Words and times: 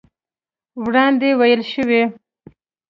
وړاندې 0.83 1.29
ويل 1.39 1.61
شوي 1.71 2.03